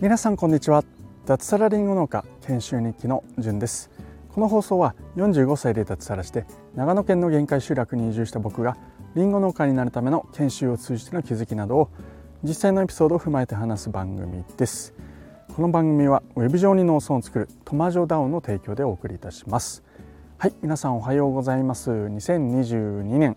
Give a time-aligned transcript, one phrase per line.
[0.00, 0.82] 皆さんこんにちは。
[1.26, 3.90] 脱サラリンゴ農家研修日記のじゅんです。
[4.34, 8.76] この放送は45歳で脱サラして長野県の限界集落に移住した僕が
[9.14, 11.90] リンゴ農家になるための研修を通じての気づきなどを
[12.42, 14.94] 実際のエピソードを踏まえて話す番組です。
[15.54, 19.84] この番組はウェブ上に農村を作るトマジョダウンの提供でお送りいたします。
[20.38, 21.90] はい皆さんおはようございます。
[21.90, 23.36] 2022年。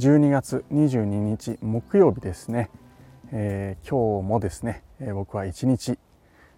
[0.00, 2.70] 12月22日木曜日ですね、
[3.32, 5.98] えー、今日もですね、え、僕は一日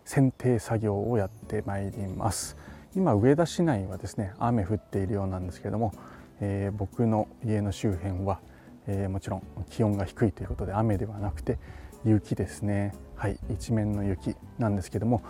[0.04, 2.56] 剪定作業をやってまいります。
[2.94, 5.92] 今上田市内はですね雨降っているようなんですけれども、
[6.40, 8.38] えー、僕の家の周辺は、
[8.86, 11.58] えもちろん気温が低いということで雨ではなくて
[12.04, 12.94] 雪ですね。
[13.16, 15.20] はい一面の雪なんですけども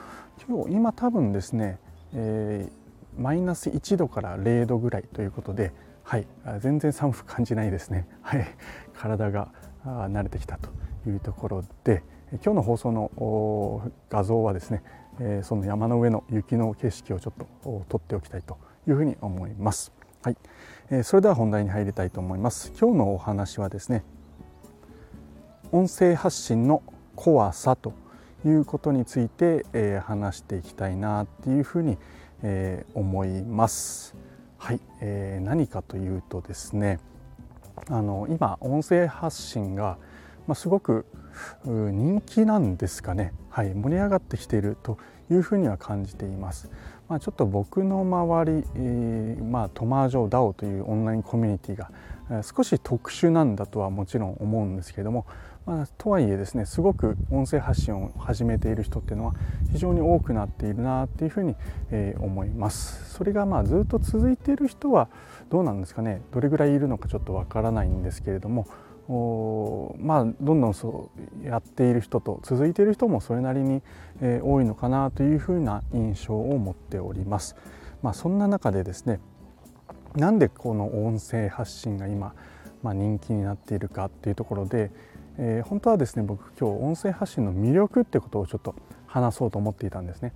[0.47, 1.79] 今日今多分ですね、
[2.13, 2.69] え
[3.17, 5.73] マイナス1度から0度ぐらいということで
[6.13, 6.27] はい
[6.61, 8.47] 全然寒く感じないですね はい
[8.93, 9.49] 体が
[9.83, 10.69] 慣れてきたと
[11.09, 12.03] いうところで
[12.45, 14.83] 今日の放送の画像はですね
[15.43, 19.91] その山の上の雪の景色をちょっと撮っておきたいというふうに思います。
[20.23, 20.37] はい、
[21.03, 22.75] それでは本題に入りたいと思います。
[22.79, 24.05] 今日のお話はですね
[25.71, 26.83] 音声発信の
[27.17, 27.95] 怖さと
[28.45, 29.65] いうことについて
[30.01, 31.97] 話していきたいなっていうふうに
[32.93, 34.15] 思います。
[34.63, 37.01] はい、えー、何かというとですね
[37.89, 39.99] あの今音声発信が、
[40.47, 41.05] まあ、すごく
[41.65, 44.99] 人気なんですかね、はい、盛り上がってきていると
[45.33, 46.71] いうふうには感じています。
[47.09, 51.91] まあ、ちょっと僕の周り、えー、まあ、トマージョ DAO というオンラインコミュニティが
[52.43, 55.27] 少し特殊なんだとはもちろん思うんですけれども、
[55.67, 59.35] まあ、とはいえですねすごく音声発信を始めている人っていうのは
[59.73, 61.55] 非常に多くなっているなっていうふうに、
[61.91, 63.13] えー、思います。
[63.13, 65.09] それがまあずっと続いている人は
[65.51, 66.23] どうなんですかね。
[66.33, 68.67] どれぐらいいるのかちょっとわからないんですけれども
[69.09, 71.11] まあどんどんそ
[71.45, 73.83] うやっている人と続いている人もそれなりに、
[74.21, 77.57] えー、多いのかなというふうな印象を持っております。
[78.03, 79.21] まあ、そんな中でですね
[80.17, 82.35] なんでこの音声発信が今、
[82.83, 84.91] まあ、人気になっているかっていうところで、
[85.39, 88.75] えー、本当はですね僕今日音声発信の魅力ってことをちょっと
[89.07, 90.33] 話そうと思っていたんですね。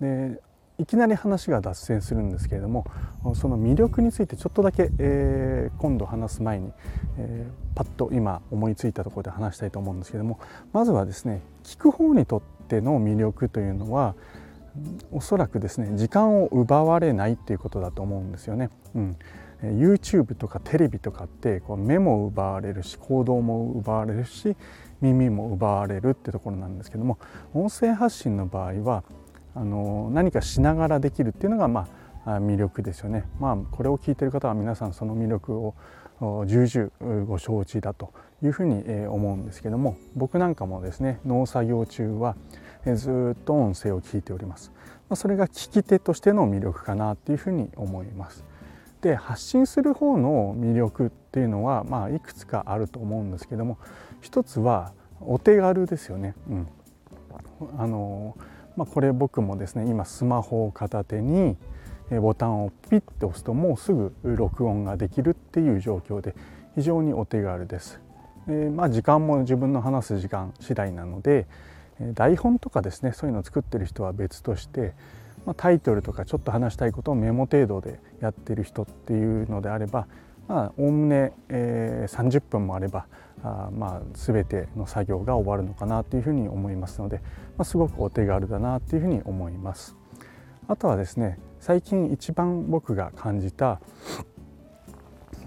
[0.00, 0.40] で
[0.80, 2.86] いきなり話が脱線するんですけれども
[3.34, 6.72] その魅力についてちょっとだけ、えー、今度話す前に、
[7.18, 10.40] えー、パッと今思いついたところで話したいと思うんですけども
[10.72, 14.14] まずはですね聞く方にとっての魅力というのは
[15.12, 18.70] おそらくですね時間を奪われないっていうことだと思うんですよね。
[18.94, 19.16] うん
[19.62, 24.56] YouTube とかテレビとかってこう目も奪われるし行動も奪われるし
[25.02, 27.18] 耳も奪われるってところなんですけども
[27.52, 29.04] 音声発信の場合は
[29.54, 31.88] あの何かしながらできるっていうのがま
[32.24, 33.24] あ魅力ですよね。
[33.38, 35.74] まあこれを聞いてる方は皆さんその魅力を
[36.46, 38.12] 重々ご承知だと
[38.42, 42.36] いうふうに思うんですけども僕なんかもですね農作業中は
[42.94, 44.72] ずっと音声を聞いております。
[45.14, 48.44] それが聞き手としての魅力かなっていうふうに思います。
[49.00, 53.78] で発信する方の魅力っていうのは、まあ、いくつかあると思うんですけども
[54.20, 56.34] 一つはお手軽ですよね。
[56.50, 56.68] うん、
[57.78, 58.36] あの
[58.76, 61.56] まあ、これ僕もですね今スマホを片手に
[62.10, 66.34] ボタンをピッと押すともうすぐ録音ができるっていう状況で
[66.74, 68.00] 非常にお手軽です。
[68.48, 71.46] えまあ、時間も自分の話す時間次第なので
[72.14, 74.94] 台本とかですねそういうのを作ってる人は別として、
[75.44, 80.06] まあ、タイトルとかちょっと話したいことをメモ程度でやってる人っていうのであれば
[80.50, 83.06] おおむね、えー、30分もあれば
[83.42, 87.18] あまあ全ての作業が終わるのかなというふうに思いますので、
[87.56, 89.96] まあ、すごくお手軽だなというふうに思います。
[90.66, 93.80] あとはですね最近一番僕が感じた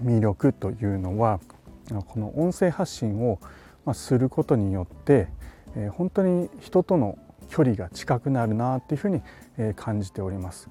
[0.02, 1.40] 魅力というのは
[2.06, 3.38] この音声発信を
[3.92, 5.28] することによって
[5.92, 9.22] 本当に人との距離が近くなるなっていうふうに
[9.76, 10.68] 感じております。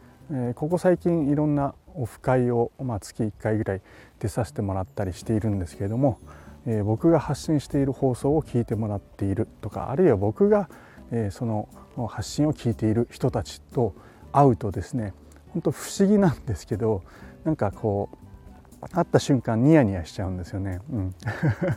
[0.55, 3.81] ここ最近いろんなオフ会を、まあ、月1回ぐらい
[4.19, 6.19] 出させてもらったりしているんですけれども、
[6.65, 10.69] えー、僕が発信している放送を聞いてもらっているとかあるいは僕が、
[11.11, 11.67] えー、その
[12.09, 13.93] 発信を聞いている人たちと
[14.31, 15.13] 会うとですね
[15.49, 17.03] 本当不思議なんですけど
[17.43, 18.17] なんかこう
[18.91, 21.15] 会った瞬間ニヤニヤしちゃうんですよね、うん。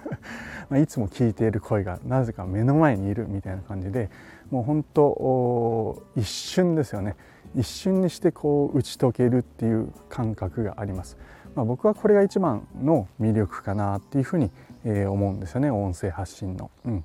[0.69, 4.11] ま、いつも聞いている声がなぜか目の前にいるみたいな感じで
[4.51, 7.17] もう本当一瞬ですよね。
[7.55, 11.17] 一瞬にしてこう打ち解けるっていう感覚があります、
[11.55, 14.51] まあ、僕はこれが一番の魅力かなっていうふうに
[14.85, 15.71] 思うんですよね。
[15.71, 16.71] 音声発信の。
[16.85, 17.05] うん。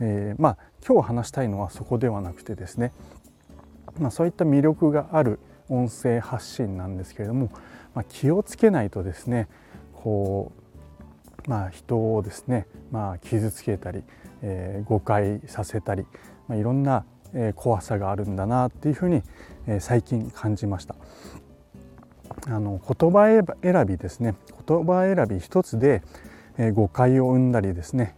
[0.00, 2.92] えー、まあ今日話したいのはそこではなくてですね、
[3.98, 5.38] まあ、そういった魅力がある
[5.68, 7.50] 音声発信なんですけれども、
[7.94, 9.48] まあ、気をつけないとですね
[9.92, 10.52] こ
[11.46, 14.02] まあ、人をですね、まあ、傷つけたり、
[14.42, 16.06] えー、誤解させたり、
[16.48, 17.04] まあ、いろんな、
[17.56, 19.22] 怖さがあるんだなっていうふうに、
[19.80, 20.94] 最近感じました。
[22.46, 23.26] あの言葉
[23.62, 24.34] 選びですね
[24.66, 26.02] 言葉選び一つで、
[26.74, 28.14] 誤解を生んだりですね、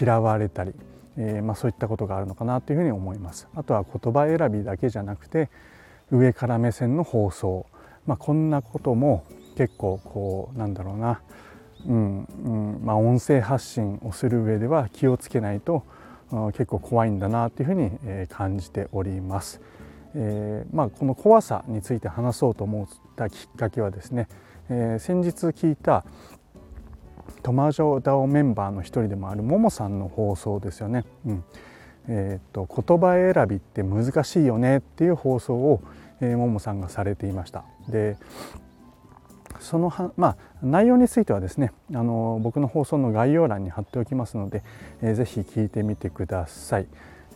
[0.00, 0.72] 嫌われたり、
[1.16, 3.48] えまあ、そういったことがあるのかなというふうに思います。
[3.54, 5.50] あとは言葉選びだけじゃなくて
[6.10, 7.66] 上から目線の放送、
[8.06, 9.24] まあ、こんなことも
[9.56, 11.20] 結構こうなんだろうな、
[11.86, 15.84] うんうんまあ、音声発信をする上では気をつけないと
[16.30, 19.60] 結構怖いんだなというふうに感じております。
[20.14, 24.26] えーまあ、この怖さについて話そうと思ったきっかけはですね、
[24.70, 26.04] えー、先日聞いた
[27.42, 31.04] トマジョダオメンバーの一人でもあるももさんの放送ですよね。
[31.26, 31.44] うん
[32.10, 35.82] えーと、言葉選びって難しいよねっていう放送を、
[36.20, 37.64] えー、ももさんがされていました。
[37.88, 38.16] で
[39.60, 44.62] そのは、まあ、内容についてはですねあの僕の放送の概要欄に貼っておきますので、
[45.02, 46.86] えー、ぜひ聞いてみてください。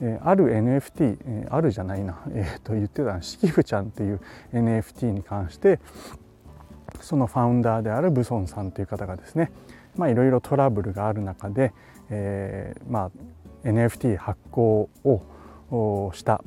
[0.00, 4.20] えー、ある NFT、えー、あるじゃないな、えー、と言ってたのしきふちゃんっていう
[4.52, 5.80] NFT に関して
[7.00, 9.52] そのファウンダーであるブソンさんという方がですね
[9.98, 11.72] いろいろトラブルがある中で、
[12.10, 13.10] えー、ま
[13.64, 16.42] あ NFT 発行をした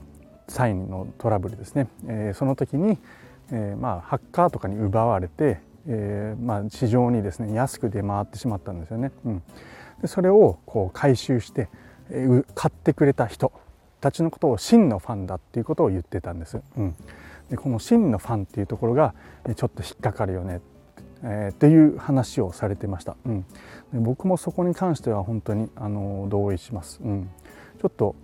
[0.47, 2.97] 際のトラブルですね、えー、その時に、
[3.51, 9.11] えー、まあハッカーとかに奪われて、えー、まあ市場にですね安く出回ってしまったんですよね。
[9.25, 9.43] うん、
[10.01, 11.69] でそれをこう回収して、
[12.09, 13.51] えー、買ってくれた人
[14.01, 16.61] たちのことを真のファンだっていうことを言ってたんです。
[16.77, 16.95] うん、
[17.49, 19.13] でこの真のファンっていうところが
[19.55, 20.61] ちょっと引っかかるよね。
[21.23, 27.31] えー、っていう話をされてました、うん、で僕もそこに関しては本当にあの同意します、うん、
[27.81, 28.15] ちょっと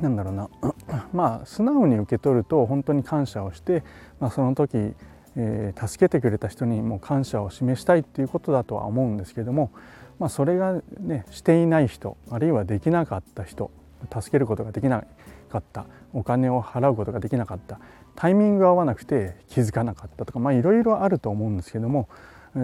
[0.00, 0.48] なんだろうな。
[1.12, 3.84] まあ素直に受け取ると本当に感謝をして、
[4.20, 4.94] まあ、その時、
[5.36, 9.70] えー、助けてくれた人にも感謝を示したいっていうことだとは思うんですけども、
[10.18, 13.70] まあ、それがねしていない人あるいはできなかった人
[14.12, 15.04] 助けることができな
[15.48, 17.78] かったお金を払うことができなかった
[18.14, 22.08] タイミングが合わなくて気づかなかったとかいろいろあると思うんですけども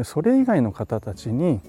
[0.04, 1.60] それ以外の方たちに、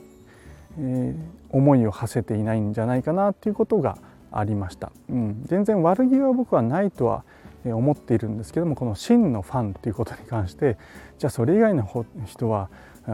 [0.77, 1.15] えー、
[1.49, 3.97] 思いを馳せていないんじゃないかなっていうことが
[4.31, 7.23] ありました、うん、全然悪気は僕はないとは
[7.65, 10.77] 思っているんですけどもこの真のファンということに関して
[11.17, 12.69] じゃあそれ以外の人は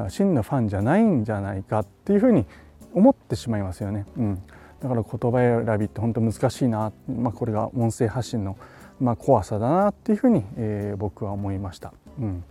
[0.09, 2.45] 真のファンじゃないんじゃないかっていうふうに
[2.93, 4.05] 思ってしまいますよね。
[4.17, 4.41] うん、
[4.81, 8.57] だから言葉選びって本当難しいな、まあ、これが音声発信の
[8.99, 11.93] まあ、怖さだなっていうふうに、えー、僕は思いました。
[12.19, 12.43] うん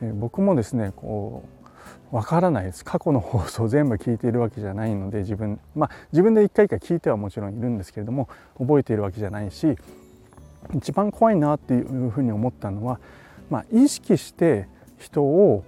[0.00, 1.44] えー、僕もですねこ
[2.12, 9.76] うわからないです過去の放送全部聞いているわけじゃないので自分まあ自分で一回一回聞いてはもちろんいるんですけれども覚えているわけじゃないし
[10.74, 13.00] 一番怖いなっていうふうに思ったのは、
[13.48, 14.68] まあ、意識して
[14.98, 15.64] 人を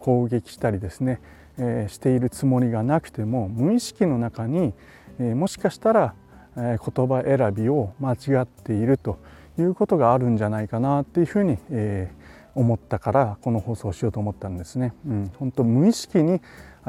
[0.00, 1.20] 攻撃したりですね、
[1.58, 4.72] えー、しているつもりがなくても無意識の中に、
[5.18, 6.14] えー、もしかしたら、
[6.56, 9.18] え、言葉選びを間違っていると
[9.58, 12.10] いうことがあるんじゃないかなっていうふうに、え、
[12.54, 14.92] 思ったからこの放送をしようと思ったんですね。
[15.06, 16.40] うん、本当無意識に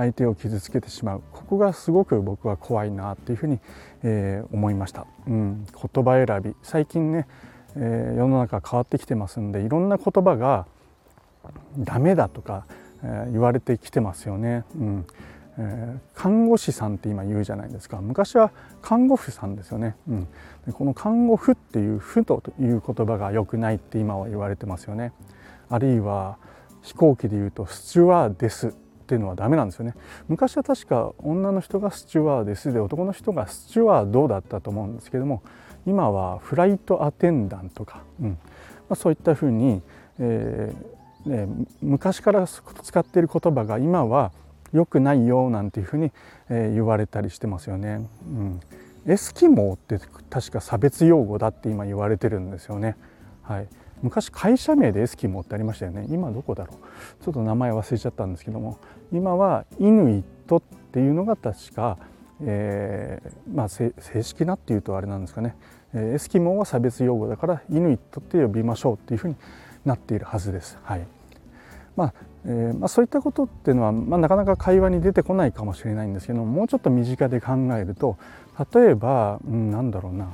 [0.01, 1.21] 相手を傷つけてしまう。
[1.31, 3.59] ここがすごく僕は怖いなっていうふうに、
[4.01, 6.55] えー、思いました、うん、言葉選び。
[6.63, 7.27] 最近ね、
[7.75, 10.65] えー、世の中変わってきてますんでいろんな言葉が
[11.77, 12.65] ダメだとか、
[13.03, 15.05] えー、言われてきてますよね、うん。
[15.59, 18.01] えー、看護師さんって今言うじゃないですか。
[18.01, 20.27] 昔は看護婦さんですよね、うん、
[20.65, 25.13] でこの看護婦っていう「婦」という言葉が良くないって今は言われてますよね。
[25.69, 26.37] あるいは
[26.81, 28.73] 飛行機で言うとスチュワーデス。
[29.11, 29.93] っていうのはダメなんですよね。
[30.29, 35.43] 昔は確か女の人がスチュワーデスで男の人がスチュワードだったと思うんですけども
[35.85, 38.29] 今はフライトアテンダントか、うん。
[38.29, 38.37] ま
[38.91, 39.81] あ、そういったふうに、
[40.17, 44.31] えーね、昔から使っている言葉が今は
[44.71, 46.13] 良くないよなんていうふうに、
[46.47, 48.07] えー、言われたりしてますよね。
[48.25, 48.59] うん、
[49.07, 49.99] エスキモーって
[50.29, 52.95] 確か差別用語だって今言われてるんですよね。
[53.41, 53.67] はい、
[54.01, 56.07] 昔会社名でエスキモってありましたよね。
[56.09, 57.23] 今どこだろう。
[57.23, 58.77] ちょっと名前忘れちゃったんですけども、
[59.11, 61.97] 今はイヌイットっていうのが確か、
[62.41, 63.93] えー、まあ正
[64.23, 65.55] 式なっていうとあれなんですかね。
[65.93, 69.35] エスキモは差別用語だからイヌイットって呼びましょうっていうふうに
[69.85, 70.77] なっているはずです。
[70.83, 71.05] はい。
[71.95, 72.13] まあ
[72.45, 78.17] えー、まあ、そういったことっていうのは、まあ、なかなか会話に出てこないかもしれないんですけどもうちょっと身近で考えると
[78.73, 80.29] 例えば、うん、なんだろうな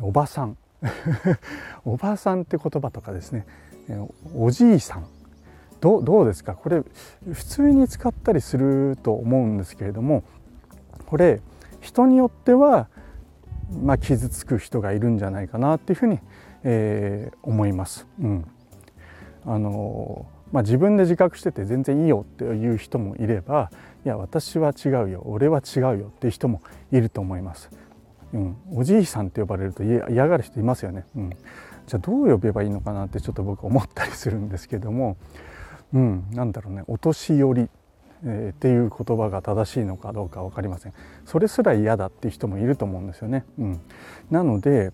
[0.00, 0.56] おばさん
[1.84, 3.46] おばさんって言葉とかですね
[4.36, 5.06] おじいさん
[5.80, 6.54] どうどうですか？
[6.54, 6.82] これ
[7.32, 10.22] 普通に使ったりすると思うんですけれども
[11.06, 11.40] これ
[11.80, 12.88] 人によっては、
[13.82, 16.20] まあ、傷つく人がいるんじゃないかなっていうふうに、
[16.64, 18.06] えー、思います。
[18.20, 18.46] うん、
[19.46, 23.70] あのまあ、自分で自覚してて全然いいよっていう人もいれば
[24.04, 26.60] いや私は違うよ俺は違うよっていう人も
[26.90, 27.70] いると思います。
[28.32, 35.16] うん、おじいさんって呼ばれると嫌がる人いますよね、うん、じゃあどう呼べばいいのかなってちょっと僕思ったりするんですけども、
[35.92, 36.84] うん、なんだろうね。
[36.86, 37.68] お年寄り、
[38.24, 40.92] えー、っていう言葉が正しいのかどうか分かりません。
[41.24, 43.80] それすら嫌だっていう人もいると思うんですよね、うん、
[44.30, 44.92] なので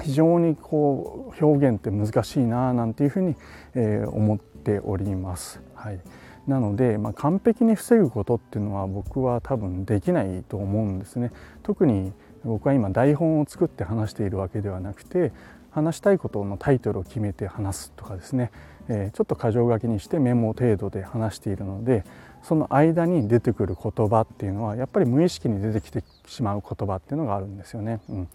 [0.00, 3.36] 非常にこう表現って難しいななんていうふうに、
[3.74, 5.60] えー、思っております。
[5.74, 6.00] はい、
[6.46, 11.32] なので、まあ、完璧に防ぐことっていうのは僕は多分できないと思うんですね。
[11.62, 12.12] 特に
[12.44, 15.32] 僕は今台本を作って話しているわけではなくて
[15.70, 18.50] 話したいことのタイトルを決めて話すとかですね、
[18.88, 22.04] え、ちょっと箇条書きにしてメモ程度で話しているので
[22.42, 28.00] その間に出てくる言葉っていうのはやっぱり無意識に出てきてしまう言葉っていうのがあるんですよね。
[28.08, 28.28] うん、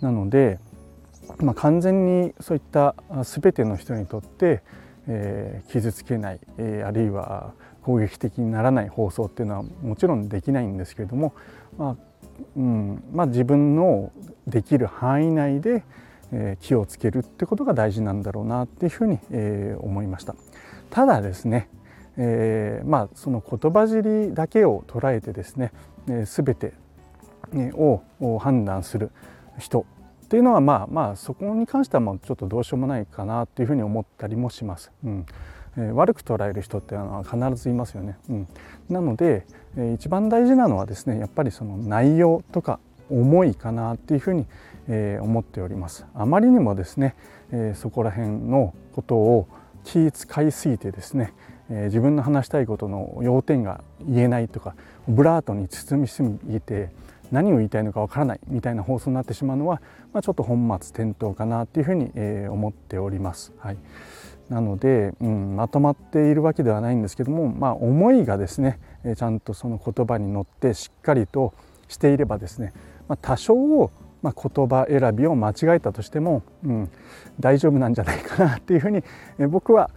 [0.00, 0.58] なので
[1.40, 4.62] まあ、完全にそういった全ての人にとって、
[5.06, 11.34] えー、傷つけない、えー、あるいは攻撃的にならない放送っていうのはもちろんできないんですけれども、
[11.76, 12.07] まあ
[12.56, 14.12] うんまあ、自分の
[14.46, 15.84] できる範囲内で、
[16.32, 20.34] え、気をつけるってことが大事なんだろうなっていうふうに、え、思いました。
[20.90, 21.68] ただですね、
[22.18, 25.72] えー、まあその言葉尻だけを捉えてですね、
[26.08, 26.74] えー、全て
[27.74, 29.10] を判断する
[29.58, 29.86] 人
[30.24, 34.90] っていうのはまあまあそこに関してはもうちょっとどうしようもないかなっていうふうに思ったりもします。
[35.04, 35.26] うん
[35.76, 38.16] え、悪く捉える人っていうのは必ずいますよね。
[38.28, 38.48] うん、
[38.88, 39.46] なので、
[39.76, 44.46] えー、一番大事なのはですねやっぱりその内容とか思いかなっていうふうに、
[44.88, 46.06] え、思っております。
[46.14, 47.14] あまりにもですね、
[47.52, 49.48] え、そこら辺のことを
[49.84, 51.32] 気使いすぎてですね、
[51.70, 54.74] え、自分の話したいことの要点が言えないとか
[55.06, 56.90] ブラートに包みすぎて
[57.30, 59.82] 何を言いたいのかわからないみたいな放送になってしまうのは、
[60.12, 63.52] まあ、ちょっと本末転倒かなっていうふうに、え、思っております。
[63.58, 63.76] はい、
[64.48, 68.80] なので、うん、まとまっているわけではないんですけども、まあ、思いがですね、
[69.16, 71.52] ちゃんとその言葉に乗ってしっかりと
[71.88, 72.72] していればですね、
[73.08, 73.90] まあ、多少
[74.20, 76.90] まあ、言葉選びを間違えたとしても、うん、
[77.38, 79.02] 大丈夫なんじゃないかなっていうふうに、
[79.48, 79.90] 僕は、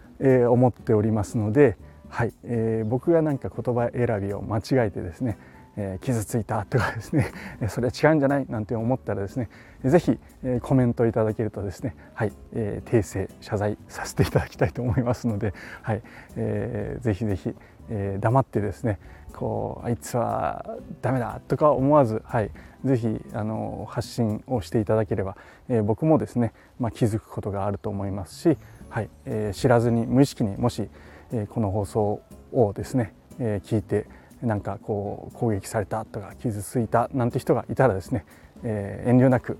[0.48, 1.76] 思っておりますので、
[2.08, 5.36] はいえー、僕が何か言葉選びを間違えてですね
[5.76, 7.30] えー、傷ついたとかですね
[7.68, 9.48] それは違うんじゃないなんて思ったらですね
[9.84, 16.02] 是非、えー、コメントいただけるとですねはい、えー、訂正謝罪させていただきたいと思いますのではい、
[16.36, 17.54] えー、ぜひぜひ、
[17.88, 18.98] えー、黙ってですね
[19.32, 22.50] こうあいつはダメだとか思わずはい
[22.84, 25.36] ぜひあの発信をしていただければ、
[25.68, 30.88] えー、僕もですね、まあ、気づくことがあると思いますし、はいえー、知らずに無意識にもし、
[31.32, 32.20] えー、この放送
[32.52, 34.06] をですね、えー、聞いて
[34.42, 38.24] なんかこう攻撃されたとか傷ついたなんて人がいたらですね、
[38.64, 39.58] えー、遠慮なく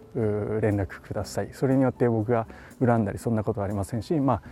[0.60, 1.50] 連絡ください。
[1.52, 2.46] それによって僕が
[2.84, 4.42] 恨んだりそんなことはありませんし、まあ、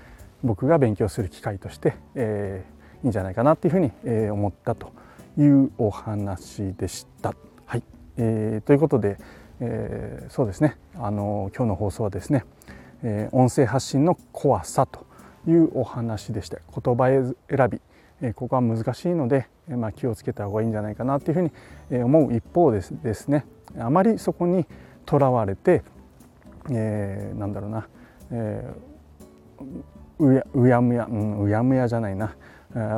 [0.42, 4.92] 僕が勉強する機会として、えー、いいんじゃないかなっていうふうに、えー、思ったと
[5.36, 7.34] いうお話でした。
[7.66, 7.82] はい。
[8.16, 9.18] えー、ということで、
[9.60, 10.76] えー、そうですね。
[10.94, 12.44] あの今日の放送はですね、
[13.02, 15.06] えー、音声発信の怖さと
[15.46, 17.34] いうお話でして言葉選
[17.70, 17.80] び
[18.34, 23.46] ここは難しいので、まあ、気をつけた方がいいんじゃないかなというふうに思う一方ですですね
[23.78, 24.66] あまりそこに
[25.06, 25.82] とらわれて、
[26.70, 27.88] えー、なんだろうな、
[28.30, 32.34] えー、うやうやむや、うん、うやむやじゃないな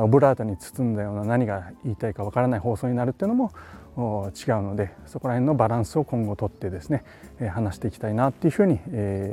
[0.03, 3.51] オブラートに包んだような何が言いたいかわからない放送になるっていうのも
[3.95, 7.03] 違うのでそこら辺のバランスを今後とってですね
[7.51, 8.79] 話していきたいなっていうふうに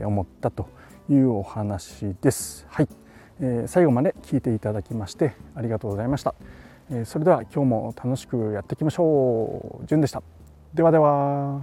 [0.05, 0.69] 思ったと
[1.11, 2.67] いうお話です。
[2.71, 2.89] はい
[3.41, 6.35] え最後まで聞いていただきましてありがとうございました、
[6.91, 9.87] えそれでは今日も楽しくやっていきましょう。
[9.87, 10.23] じゅんでした。
[10.75, 11.61] ではでは。